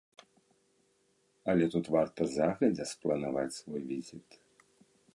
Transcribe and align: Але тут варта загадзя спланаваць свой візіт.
Але 1.53 1.65
тут 1.77 1.85
варта 1.97 2.21
загадзя 2.39 2.85
спланаваць 2.95 3.49
свой 3.63 3.81
візіт. 3.95 4.27